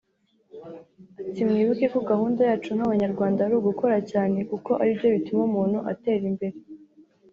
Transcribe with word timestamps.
Ati 1.27 1.41
“Mwibuke 1.47 1.85
ko 1.93 1.99
gahunda 2.09 2.39
yacu 2.49 2.69
nk’Abanyarwanda 2.75 3.39
ari 3.45 3.55
ugukora 3.59 3.97
cyane 4.11 4.37
kuko 4.49 4.71
ari 4.81 4.91
byo 4.97 5.07
bituma 5.15 5.41
umuntu 5.49 5.77
atera 5.91 6.23
imbere” 6.31 6.55